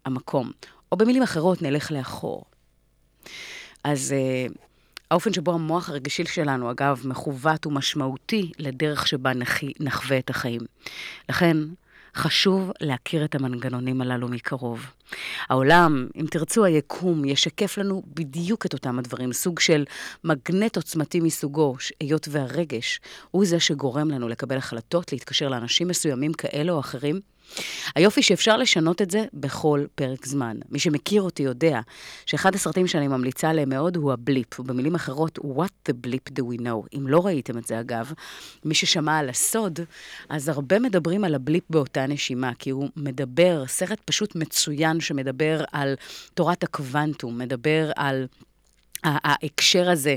[0.05, 0.51] המקום.
[0.91, 2.43] או במילים אחרות, נלך לאחור.
[3.83, 4.57] אז uh,
[5.11, 10.61] האופן שבו המוח הרגשי שלנו, אגב, מכוות ומשמעותי לדרך שבה נחי, נחווה את החיים.
[11.29, 11.57] לכן,
[12.15, 14.85] חשוב להכיר את המנגנונים הללו מקרוב.
[15.49, 19.85] העולם, אם תרצו, היקום, ישקף לנו בדיוק את אותם הדברים, סוג של
[20.23, 22.99] מגנט עוצמתי מסוגו, היות והרגש
[23.31, 27.19] הוא זה שגורם לנו לקבל החלטות, להתקשר לאנשים מסוימים כאלה או אחרים,
[27.95, 30.57] היופי שאפשר לשנות את זה בכל פרק זמן.
[30.69, 31.79] מי שמכיר אותי יודע
[32.25, 36.61] שאחד הסרטים שאני ממליצה עליהם מאוד הוא הבליפ, ובמילים אחרות, What the blip do we
[36.61, 36.97] know.
[36.97, 38.13] אם לא ראיתם את זה אגב,
[38.65, 39.79] מי ששמע על הסוד,
[40.29, 45.95] אז הרבה מדברים על הבליפ באותה נשימה, כי הוא מדבר, סרט פשוט מצוין שמדבר על
[46.33, 48.25] תורת הקוונטום, מדבר על...
[49.03, 50.15] ההקשר הזה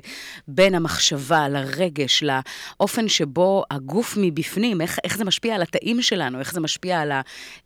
[0.49, 6.53] בין המחשבה לרגש, לאופן שבו הגוף מבפנים, איך, איך זה משפיע על התאים שלנו, איך
[6.53, 7.21] זה משפיע על, ה,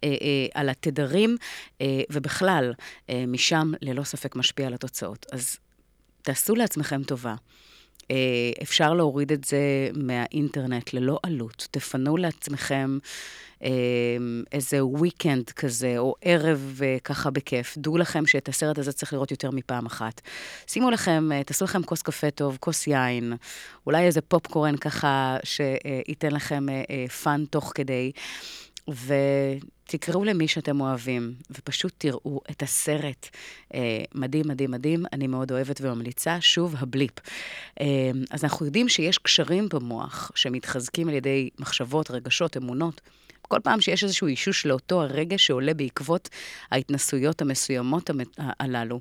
[0.04, 1.36] אה, אה, על התדרים,
[1.80, 2.72] אה, ובכלל,
[3.28, 5.26] משם ללא ספק משפיע על התוצאות.
[5.32, 5.56] אז
[6.22, 7.34] תעשו לעצמכם טובה.
[8.62, 11.68] אפשר להוריד את זה מהאינטרנט ללא עלות.
[11.70, 12.98] תפנו לעצמכם
[14.52, 17.78] איזה weekend כזה, או ערב אה, ככה בכיף.
[17.78, 20.20] דעו לכם שאת הסרט הזה צריך לראות יותר מפעם אחת.
[20.66, 23.32] שימו לכם, אה, תעשו לכם כוס קפה טוב, כוס יין,
[23.86, 26.66] אולי איזה פופקורן ככה שייתן לכם
[27.22, 28.12] fun אה, תוך כדי.
[28.88, 33.28] ותקראו למי שאתם אוהבים, ופשוט תראו את הסרט.
[33.74, 36.40] אה, מדהים, מדהים, מדהים, אני מאוד אוהבת וממליצה.
[36.40, 37.12] שוב, הבליפ.
[37.80, 37.86] אה,
[38.30, 43.00] אז אנחנו יודעים שיש קשרים במוח שמתחזקים על ידי מחשבות, רגשות, אמונות.
[43.48, 46.28] כל פעם שיש איזשהו אישוש לאותו הרגע שעולה בעקבות
[46.70, 49.00] ההתנסויות המסוימות הללו,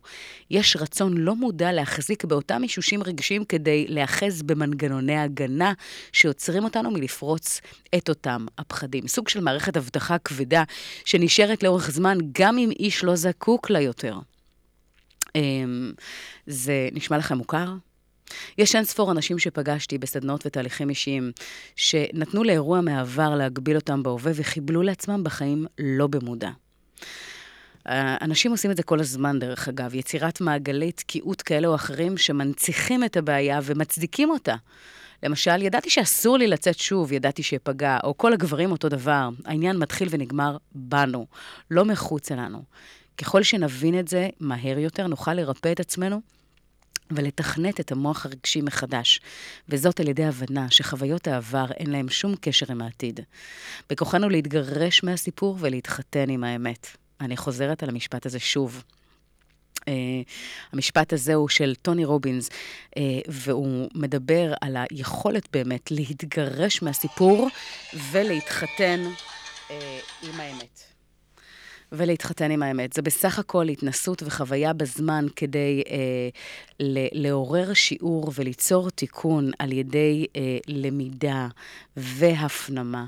[0.52, 5.74] יש רצון לא מודע להחזיק באותם אישושים רגשיים כדי להאחז במנגנוני הגנה
[6.12, 7.62] שעוצרים אותנו מלפרוץ
[7.98, 9.08] את אותם הפחדים.
[9.08, 10.64] סוג של מערכת אבטחה כבדה
[11.06, 14.20] שנשארת לאורך זמן גם אם איש לא זקוק לה יותר.
[15.36, 15.91] אמ,
[16.48, 17.87] זה נשמע לכם מוכר?
[18.58, 21.32] יש אין ספור אנשים שפגשתי בסדנאות ותהליכים אישיים,
[21.76, 26.50] שנתנו לאירוע מהעבר להגביל אותם בהווה וחיבלו לעצמם בחיים לא במודע.
[28.22, 33.04] אנשים עושים את זה כל הזמן, דרך אגב, יצירת מעגלי תקיעות כאלה או אחרים שמנציחים
[33.04, 34.56] את הבעיה ומצדיקים אותה.
[35.24, 39.30] למשל, ידעתי שאסור לי לצאת שוב, ידעתי שאפגע, או כל הגברים אותו דבר.
[39.46, 41.26] העניין מתחיל ונגמר בנו,
[41.72, 42.64] לא מחוצה לנו.
[43.18, 46.22] ככל שנבין את זה מהר יותר, נוכל לרפא את עצמנו
[47.12, 49.22] ולתכנת את המוח הרגשי מחדש,
[49.70, 53.20] וזאת על ידי הבנה שחוויות העבר אין להם שום קשר עם העתיד.
[53.89, 56.88] בכוחנו להתגרש מהסיפור ולהתחתן עם האמת.
[57.22, 58.84] אני חוזרת על המשפט הזה שוב.
[59.80, 59.89] Uh,
[60.74, 67.47] המשפט הזה הוא של טוני רובינס, uh, והוא מדבר על היכולת באמת להתגרש מהסיפור
[68.12, 68.99] ולהתחתן
[69.68, 69.72] uh,
[70.24, 70.97] עם האמת.
[71.92, 72.94] ולהתחתן עם האמת.
[72.94, 75.96] זה בסך הכל התנסות וחוויה בזמן כדי אה,
[76.80, 81.48] ל- לעורר שיעור וליצור תיקון על ידי אה, למידה
[81.98, 83.06] והפנמה.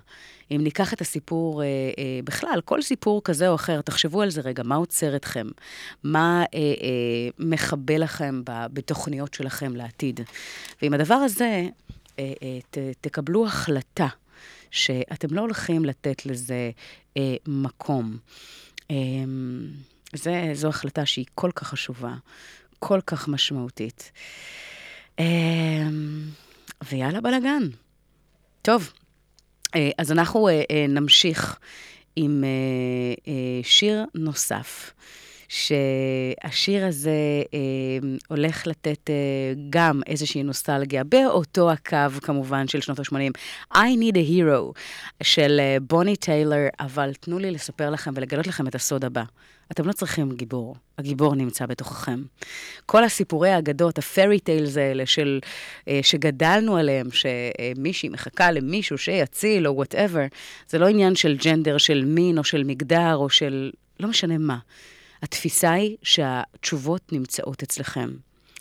[0.51, 4.41] אם ניקח את הסיפור, אה, אה, בכלל, כל סיפור כזה או אחר, תחשבו על זה
[4.41, 5.47] רגע, מה עוצר אתכם?
[6.03, 10.19] מה אה, אה, מכבה לכם ב- בתוכניות שלכם לעתיד?
[10.81, 11.67] ועם הדבר הזה,
[12.19, 14.07] אה, אה, ת, תקבלו החלטה
[14.71, 16.71] שאתם לא הולכים לתת לזה
[17.17, 18.17] אה, מקום.
[18.91, 18.95] אה,
[20.13, 22.13] זה, זו החלטה שהיא כל כך חשובה,
[22.79, 24.11] כל כך משמעותית.
[25.19, 25.25] אה,
[26.91, 27.63] ויאללה בלאגן.
[28.61, 28.93] טוב,
[29.75, 31.59] אה, אז אנחנו אה, אה, נמשיך
[32.15, 32.43] עם
[33.63, 34.93] שיר נוסף,
[35.49, 37.11] שהשיר הזה
[37.53, 37.59] אה,
[38.27, 39.15] הולך לתת אה,
[39.69, 43.31] גם איזושהי נוסטלגיה, באותו הקו כמובן של שנות ה-80.
[43.73, 44.73] I Need a Hero
[45.23, 49.23] של אה, בוני טיילר, אבל תנו לי לספר לכם ולגלות לכם את הסוד הבא.
[49.71, 52.23] אתם לא צריכים גיבור, הגיבור נמצא בתוככם.
[52.85, 55.39] כל הסיפורי האגדות, ה fairy tales האלה של,
[55.87, 60.25] אה, שגדלנו עליהם, שמישהי מחכה למישהו שיציל או whatever,
[60.69, 63.71] זה לא עניין של gender, של מין או של מגדר או של...
[63.99, 64.57] לא משנה מה.
[65.21, 68.09] התפיסה היא שהתשובות נמצאות אצלכם.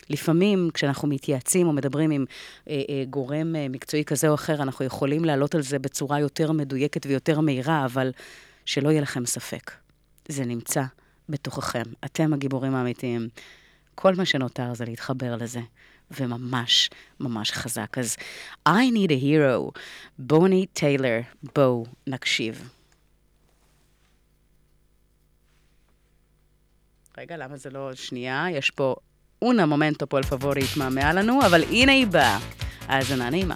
[0.09, 2.25] לפעמים כשאנחנו מתייעצים או מדברים עם
[2.69, 6.51] אה, אה, גורם אה, מקצועי כזה או אחר, אנחנו יכולים לעלות על זה בצורה יותר
[6.51, 8.11] מדויקת ויותר מהירה, אבל
[8.65, 9.71] שלא יהיה לכם ספק.
[10.27, 10.83] זה נמצא
[11.29, 11.83] בתוככם.
[12.05, 13.29] אתם הגיבורים האמיתיים.
[13.95, 15.59] כל מה שנותר זה להתחבר לזה,
[16.11, 16.89] וממש
[17.19, 17.97] ממש חזק.
[17.97, 18.17] אז
[18.69, 19.79] I need a hero,
[20.19, 21.19] בוני טיילר,
[21.55, 22.69] בואו נקשיב.
[27.19, 28.45] רגע, למה זה לא שנייה?
[28.51, 28.95] יש פה
[29.41, 32.39] אונה מומנטו פול פבורי התמהמה לנו, אבל הנה היא באה.
[32.87, 33.55] האזנה נעימה.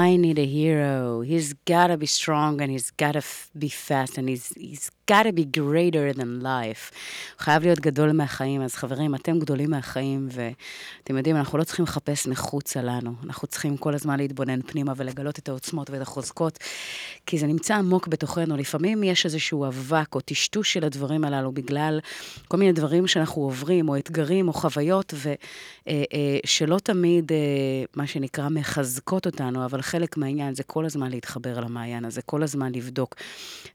[0.11, 1.21] I need a hero.
[1.21, 3.23] He's gotta be strong and he's gotta
[3.63, 6.91] be fast and he's, he's gotta be greater than life.
[7.35, 8.61] הוא חייב להיות גדול מהחיים.
[8.61, 13.13] אז חברים, אתם גדולים מהחיים, ואתם יודעים, אנחנו לא צריכים לחפש מחוצה לנו.
[13.23, 16.59] אנחנו צריכים כל הזמן להתבונן פנימה ולגלות את העוצמות ואת החוזקות,
[17.25, 18.57] כי זה נמצא עמוק בתוכנו.
[18.57, 21.99] לפעמים יש איזשהו אבק או טשטוש של הדברים הללו בגלל
[22.47, 25.13] כל מיני דברים שאנחנו עוברים, או אתגרים או חוויות,
[25.83, 27.37] ושלא תמיד, אה,
[27.95, 32.71] מה שנקרא, מחזקות אותנו, אבל חלק מהעניין זה כל הזמן להתחבר למעיין הזה, כל הזמן
[32.75, 33.15] לבדוק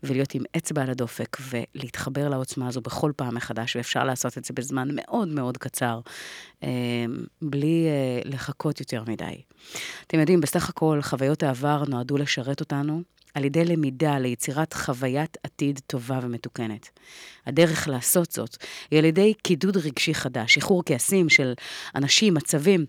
[0.03, 4.55] ולהיות עם אצבע על הדופק ולהתחבר לעוצמה הזו בכל פעם מחדש, ואפשר לעשות את זה
[4.55, 6.01] בזמן מאוד מאוד קצר,
[6.63, 6.69] אה,
[7.43, 9.43] בלי אה, לחכות יותר מדי.
[10.07, 13.03] אתם יודעים, בסך הכל חוויות העבר נועדו לשרת אותנו.
[13.37, 16.89] על ידי למידה ליצירת חוויית עתיד טובה ומתוקנת.
[17.47, 18.57] הדרך לעשות זאת
[18.91, 21.53] היא על ידי קידוד רגשי חדש, שחרור כעסים של
[21.95, 22.87] אנשים, מצבים.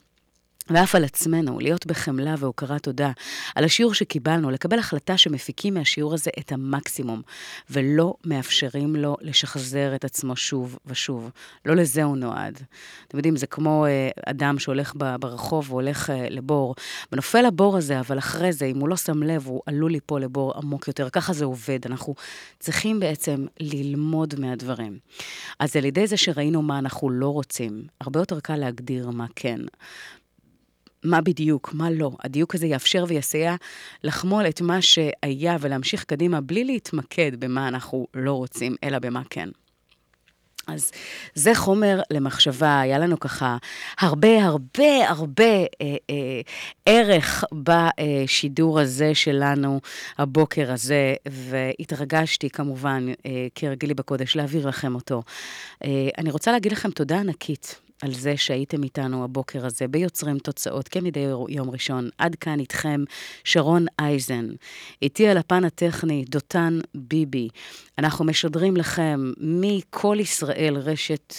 [0.70, 3.12] ואף על עצמנו, להיות בחמלה והוקרת תודה
[3.56, 7.22] על השיעור שקיבלנו, לקבל החלטה שמפיקים מהשיעור הזה את המקסימום,
[7.70, 11.30] ולא מאפשרים לו לשחזר את עצמו שוב ושוב.
[11.66, 12.62] לא לזה הוא נועד.
[13.08, 16.76] אתם יודעים, זה כמו אה, אדם שהולך ב- ברחוב והולך אה, לבור,
[17.12, 20.54] ונופל לבור הזה, אבל אחרי זה, אם הוא לא שם לב, הוא עלול ליפול לבור
[20.58, 21.10] עמוק יותר.
[21.10, 21.80] ככה זה עובד.
[21.86, 22.16] אנחנו
[22.60, 25.00] צריכים בעצם ללמוד מהדברים.
[25.60, 29.60] אז על ידי זה שראינו מה אנחנו לא רוצים, הרבה יותר קל להגדיר מה כן.
[31.08, 32.12] מה בדיוק, מה לא.
[32.24, 33.56] הדיוק הזה יאפשר ויסייע
[34.04, 39.50] לחמול את מה שהיה ולהמשיך קדימה בלי להתמקד במה אנחנו לא רוצים, אלא במה כן.
[40.68, 40.92] אז
[41.36, 43.58] זה חומר למחשבה, היה לנו ככה
[44.00, 45.66] הרבה הרבה הרבה אה,
[46.10, 46.42] אה,
[46.86, 49.80] ערך בשידור הזה שלנו,
[50.18, 55.24] הבוקר הזה, והתרגשתי כמובן, אה, כהרגלי בקודש, להעביר לכם אותו.
[55.84, 57.87] אה, אני רוצה להגיד לכם תודה ענקית.
[58.02, 62.10] על זה שהייתם איתנו הבוקר הזה ביוצרים תוצאות כמדי יום ראשון.
[62.18, 63.04] עד כאן איתכם
[63.44, 64.48] שרון אייזן.
[65.02, 67.48] איתי על הפן הטכני דותן ביבי.
[67.98, 71.34] אנחנו משדרים לכם מכל ישראל רשת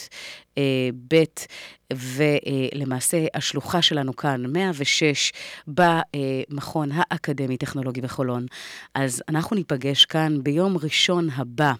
[0.58, 1.24] אה, ב'
[1.92, 5.32] ולמעשה השלוחה שלנו כאן, 106,
[5.66, 8.46] במכון האקדמי-טכנולוגי בחולון.
[8.94, 11.72] אז אנחנו ניפגש כאן ביום ראשון הבא.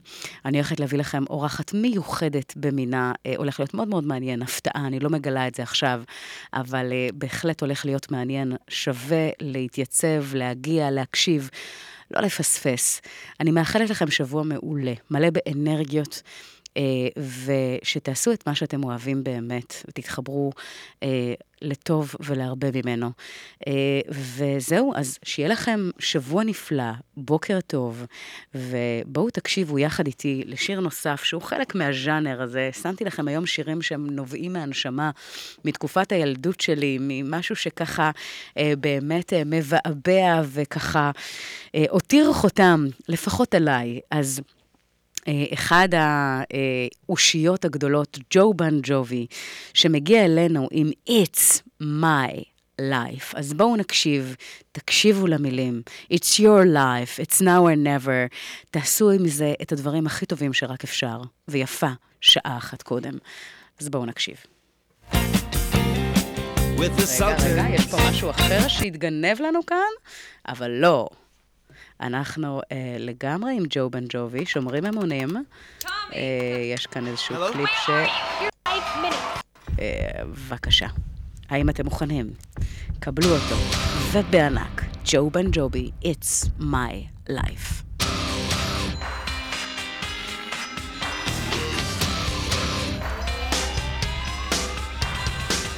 [0.45, 5.01] אני הולכת להביא לכם אורחת מיוחדת במינה, אה, הולך להיות מאוד מאוד מעניין, הפתעה, אני
[5.01, 6.03] לא מגלה את זה עכשיו,
[6.55, 11.51] אבל אה, בהחלט הולך להיות מעניין, שווה להתייצב, להגיע, להקשיב.
[12.11, 13.01] לא לפספס.
[13.41, 16.23] אני מאחלת לכם שבוע מעולה, מלא באנרגיות.
[16.77, 16.83] אה,
[17.45, 20.51] ושתעשו את מה שאתם אוהבים באמת, ותתחברו
[21.03, 23.11] אה, לטוב ולהרבה ממנו.
[23.67, 28.05] אה, וזהו, אז שיהיה לכם שבוע נפלא, בוקר טוב,
[28.55, 32.71] ובואו תקשיבו יחד איתי לשיר נוסף, שהוא חלק מהז'אנר הזה.
[32.83, 35.11] שמתי לכם היום שירים שהם נובעים מהנשמה,
[35.65, 38.11] מתקופת הילדות שלי, ממשהו שככה
[38.59, 41.11] אה, באמת אה, מבעבע וככה
[41.75, 44.01] אה, הותיר חותם, לפחות עליי.
[44.11, 44.41] אז...
[45.29, 45.89] אה, אחד
[47.09, 49.27] האושיות הגדולות, ג'ו בן ג'ובי,
[49.75, 52.43] שמגיע אלינו עם It's my
[52.81, 53.35] life.
[53.35, 54.37] אז בואו נקשיב,
[54.73, 55.83] תקשיבו למילים.
[56.13, 58.37] It's your life, it's now or never.
[58.71, 63.19] תעשו עם זה את הדברים הכי טובים שרק אפשר, ויפה שעה אחת קודם.
[63.81, 64.37] אז בואו נקשיב.
[66.79, 69.77] רגע, רגע, יש פה משהו אחר שהתגנב לנו כאן,
[70.49, 71.09] אבל לא.
[72.01, 75.29] אנחנו אה, לגמרי עם ג'ו בן ג'ובי, שומרים אמונים.
[76.15, 76.21] אה,
[76.75, 77.91] יש כאן איזשהו קליפ ש...
[79.81, 80.87] אה, בבקשה.
[81.49, 82.31] האם אתם מוכנים?
[83.01, 83.57] קבלו אותו.
[84.13, 86.93] ובענק, ג'ו בן ג'ובי, It's my
[87.29, 87.85] life.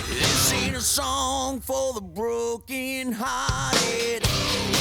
[0.09, 4.80] This ain't a song for the broken hearted.